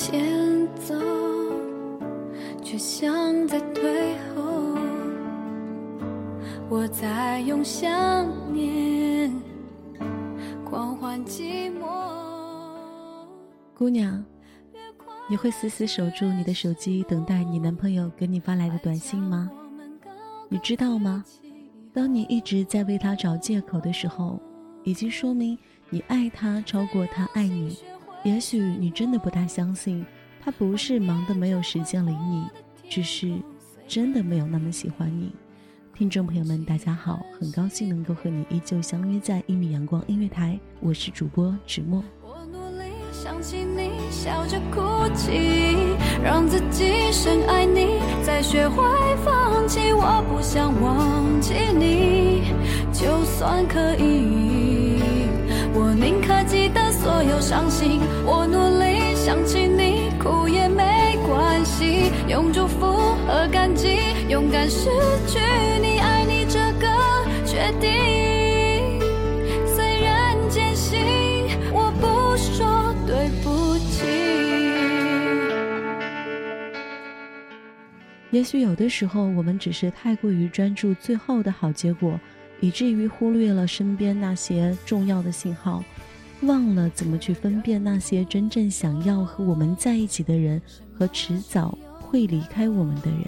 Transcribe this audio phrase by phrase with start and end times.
[0.00, 0.94] 前走，
[2.62, 4.74] 却像在退后。
[6.70, 9.30] 我在用想念
[10.64, 11.84] 狂欢寂寞。
[13.76, 14.24] 姑娘，
[15.28, 19.50] 你会死死守住你的手机，等待你男朋友给你发来的短信吗？
[20.48, 21.22] 你知道吗？
[21.92, 24.40] 当你一直在为他找借口的时候，
[24.82, 25.58] 已经说明
[25.90, 27.76] 你爱他超过他爱你。
[28.22, 30.04] 也许你真的不太相信，
[30.44, 32.44] 他不是忙得没有时间理你，
[32.88, 33.32] 只是
[33.88, 35.32] 真的没有那么喜欢你。
[35.94, 42.04] 听众朋友们，大家好，很高兴能够和你依旧相约在一米阳光音乐台，我是主播芷墨。
[42.22, 44.80] 我努力想起你，笑着哭
[45.14, 48.84] 泣，让自己深爱你，再学会
[49.24, 49.94] 放弃。
[49.94, 52.52] 我不想忘记你，
[52.92, 54.09] 就算可以，
[57.40, 58.00] 伤心。
[58.24, 62.86] 我努力想起你，哭也没关系，用祝福
[63.26, 64.90] 和感激，勇敢失
[65.26, 65.38] 去
[65.80, 66.86] 你，爱你这个
[67.46, 69.00] 决定。
[69.66, 70.98] 虽然艰辛，
[71.72, 74.06] 我不说对不起。
[78.30, 82.20] 也许有的时候，我们只是太过于专注最后的好结果，
[82.60, 85.82] 以至于忽略了身边那些重要的信号，
[86.42, 90.60] 忘了怎么去分辨那些真正想要和我们在一起的人
[90.94, 93.24] 和迟早会离开我们的人。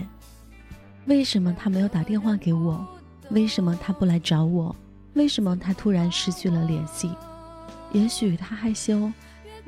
[1.06, 2.87] 为什么他没有打电话给我？
[3.31, 4.75] 为什么他不来找我？
[5.15, 7.11] 为什么他突然失去了联系？
[7.93, 9.12] 也许他害羞，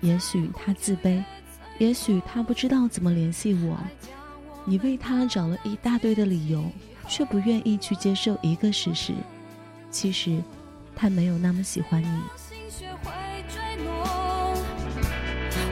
[0.01, 1.23] 也许他自卑，
[1.79, 3.77] 也许他不知道怎么联系我。
[4.65, 6.65] 你为他找了一大堆的理由，
[7.07, 9.13] 却不愿意去接受一个事实：
[9.91, 10.43] 其实
[10.97, 12.23] 他没有那么喜欢你。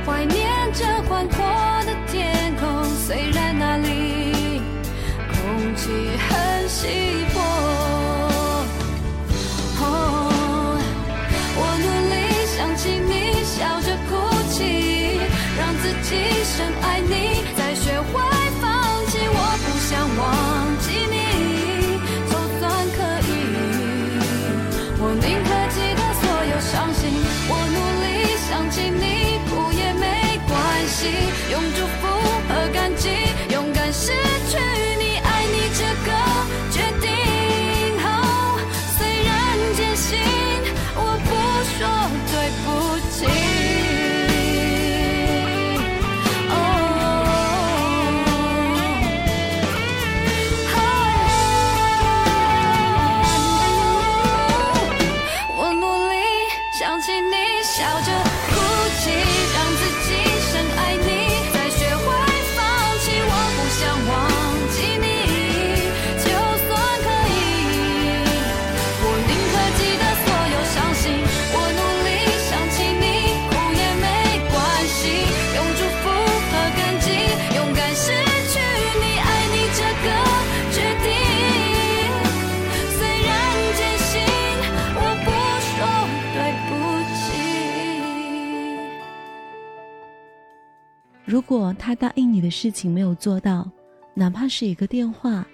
[0.05, 1.39] 怀念着宽阔
[1.87, 4.61] 的天空，虽然那里
[5.31, 5.91] 空气
[6.29, 6.89] 很稀
[7.33, 7.41] 薄。
[9.81, 9.87] 哦，
[11.57, 12.15] 我努力
[12.47, 14.11] 想起你，笑着哭
[14.51, 15.21] 泣，
[15.57, 16.11] 让自己
[16.45, 17.32] 深爱你，
[31.53, 32.02] 用祝福
[91.25, 93.71] 如果他答应你的事情没有做到，
[94.15, 95.47] 哪怕是一个电话，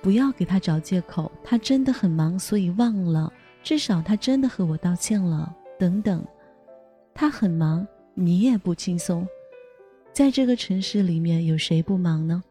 [0.00, 3.32] 不要给他找借口，他真的很忙，所以忘了。
[3.62, 5.54] 至少他真的和我道歉了。
[5.78, 6.24] 等等，
[7.14, 9.26] 他很忙，你也不轻松。
[10.12, 12.42] 在这个城市里面，有谁不忙呢？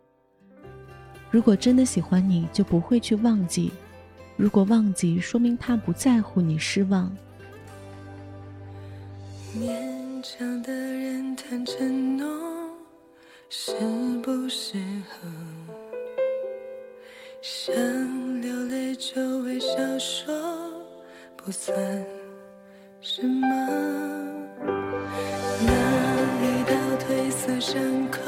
[1.29, 3.71] 如果真的喜欢你，就不会去忘记；
[4.37, 7.11] 如果忘记，说明他不在乎你，失望。
[9.53, 12.25] 勉强的人谈承诺，
[13.49, 13.73] 适
[14.23, 14.77] 不适
[15.09, 15.27] 合？
[17.41, 17.75] 想
[18.41, 20.33] 流泪就微笑说，
[21.35, 21.75] 不算
[23.01, 23.47] 什么。
[25.65, 25.71] 那
[26.41, 28.21] 一道褪色伤口，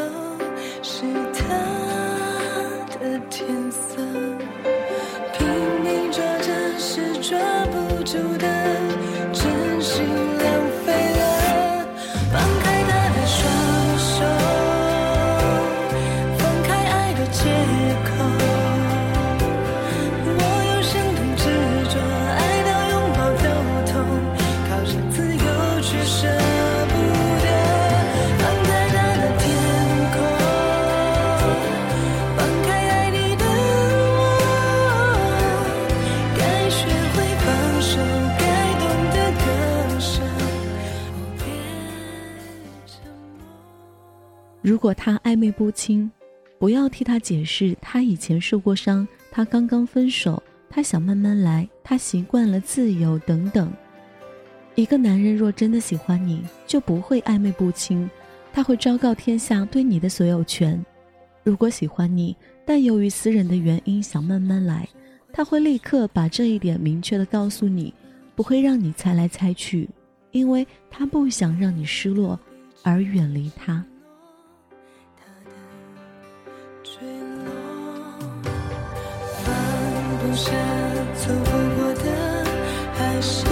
[0.82, 1.48] 是他
[3.00, 4.13] 的天色。
[44.74, 46.10] 如果他暧昧不清，
[46.58, 53.72] 不要替他解释，他以前受过伤，他刚刚分手，他想慢慢来，他习惯了自由等等。
[54.74, 58.10] 一个男人若真的喜欢你，就不会暧昧不清，
[58.52, 60.84] 他会昭告天下对你的所有权。
[61.44, 62.36] 如果喜欢你，
[62.66, 64.90] 但由于私人的原因想慢慢来，
[65.32, 67.94] 他会立刻把这一点明确的告诉你，
[68.34, 69.88] 不会让你猜来猜去，
[70.32, 72.40] 因为他不想让你失落
[72.82, 73.86] 而远离他。
[80.36, 80.52] 下，
[81.16, 82.10] 走不过的，
[82.98, 83.46] 还是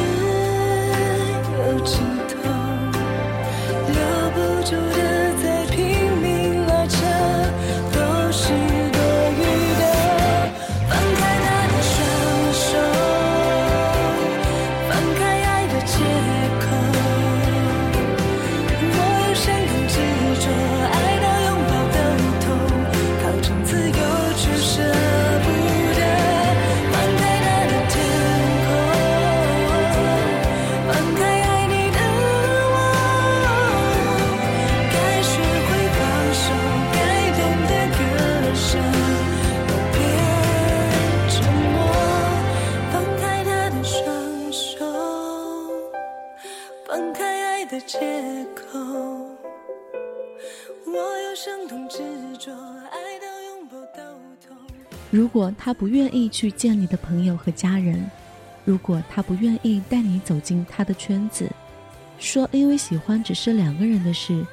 [55.09, 58.09] 如果他不愿意去见你的朋友和家人，
[58.63, 61.49] 如果他不愿意带你走进他的圈子，
[62.17, 64.45] 说因为喜欢只是两个人的事，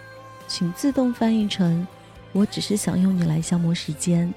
[0.48, 1.86] 请自动翻译成
[2.32, 4.32] “我只是想用你来消磨时间，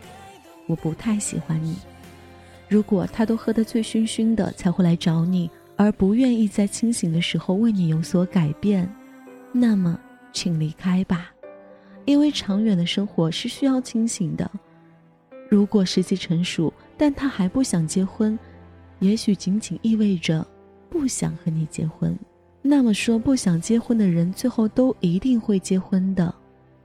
[0.68, 1.76] 我不太喜欢你”。
[2.70, 8.88] 如果他都喝得醉醺醺的才会来找你，而不愿意在清醒的时候为你有所改变，
[9.52, 10.00] 那么
[10.32, 11.32] 请离开吧，
[12.06, 14.50] 因为长远的生活是需要清醒的。
[15.50, 18.38] 如果时机成熟，但他还不想结婚，
[19.00, 20.46] 也许仅仅意味着
[20.90, 22.18] 不想和你结婚。
[22.62, 26.34] 那么说，不想结婚的人最后都一定会结婚的，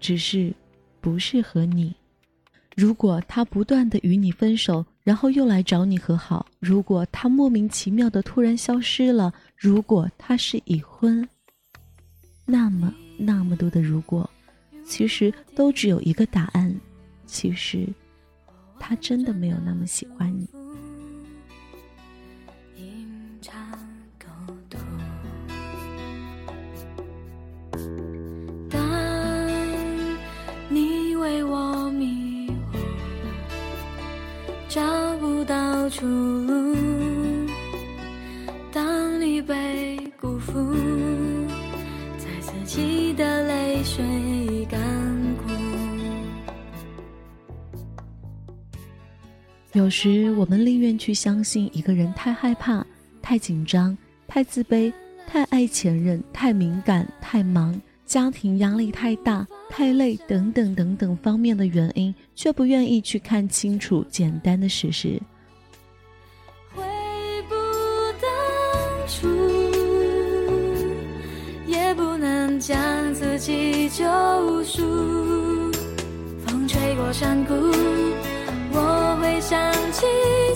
[0.01, 0.53] 只是
[1.01, 1.95] 不适合你。
[2.75, 11.27] 如果他不断的与你分手，然后又来找你和好；如果他莫名其妙的突然消失了；如果他是已婚，
[12.45, 14.29] 那么那么多的如果，
[14.87, 16.75] 其实都只有一个答案：
[17.27, 17.87] 其实
[18.79, 20.49] 他真的没有那么喜欢你。
[28.71, 28.81] 当
[30.69, 32.79] 你为我迷惑，
[34.69, 36.75] 找不到出路；
[38.73, 40.75] 当你被辜负，
[42.19, 44.05] 在自己的泪水
[49.77, 52.83] 有时我们宁愿去相信一个人太害怕、
[53.21, 53.95] 太紧张、
[54.27, 54.91] 太自卑、
[55.27, 65.21] 太爱前任、太敏感、太忙、家庭压力太大、太累等等等等方面的原因，却不愿意去看清楚简单的事实。
[66.75, 66.83] 回
[67.47, 67.55] 不
[68.23, 69.29] 当初，
[71.67, 74.05] 也不能将自己救
[74.65, 75.71] 赎。
[76.47, 77.55] 风吹过山谷，
[79.49, 80.05] 想起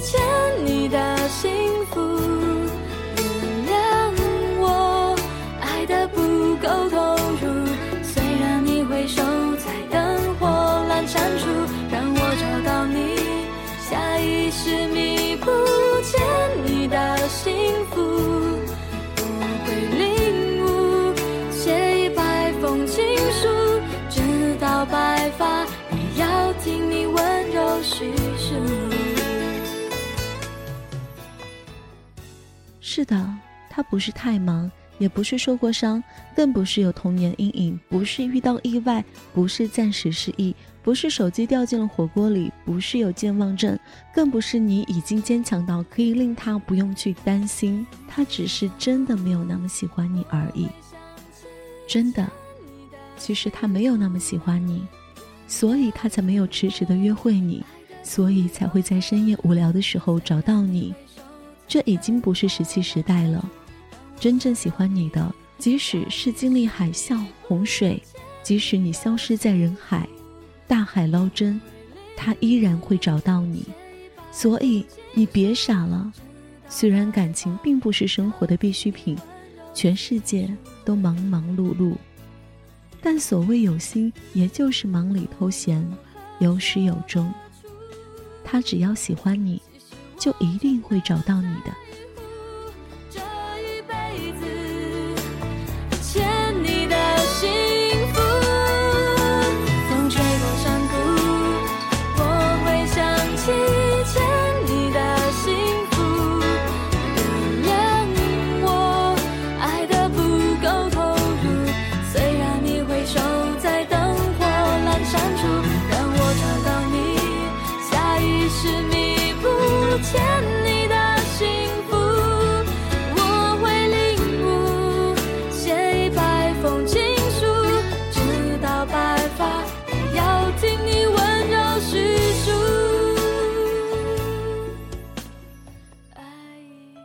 [0.03, 0.21] 牵
[0.65, 1.80] 你的心
[32.81, 33.35] 是的，
[33.69, 36.03] 他不是太忙，也不是受过伤，
[36.35, 43.79] 更不是有童年阴影，不是遇到意外，不是暂时失忆，不是手机掉进了火锅里，不是有健忘症，
[44.15, 50.67] 更不是你已经坚强到可以令他不用去担心，他只是真的没有那么喜欢你而已。
[51.87, 52.27] 真的，
[53.19, 54.87] 其实他没有那么喜欢你，
[55.47, 57.63] 所以他才没有迟迟的约会你，
[58.03, 60.95] 所以才会在深夜无聊的时候找到你。
[61.71, 63.49] 这已经不是石器时代了，
[64.19, 68.03] 真正喜欢你的，即使是经历海啸、洪水，
[68.43, 70.09] 即使你消失在人海，
[70.67, 71.61] 大海捞针，
[72.17, 73.65] 他依然会找到你。
[74.33, 74.85] 所以
[75.15, 76.13] 你别傻了，
[76.69, 79.17] 虽然感情并不是生活的必需品，
[79.73, 80.53] 全世界
[80.85, 81.95] 都忙忙碌碌，
[83.01, 85.89] 但所谓有心，也就是忙里偷闲，
[86.41, 87.33] 有始有终。
[88.43, 89.63] 他只要喜欢你。
[90.21, 91.90] 就一定会找到你的。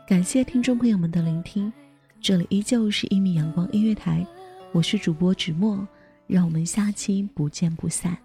[0.07, 1.73] 感谢听众朋友们的聆听，
[2.21, 4.23] 这里依旧是一米阳光音乐台，
[4.71, 5.87] 我是主播芷墨，
[6.27, 8.15] 让我们下期不见不散。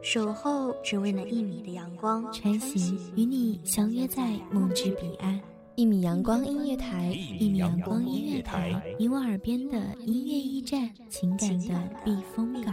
[0.00, 5.40] 守候只为那一米的阳光，穿行与你相约在梦之彼岸。
[5.74, 12.72] 一米阳光音乐台，一米阳光音乐台，你我耳边的音乐驿站，情感的避风港。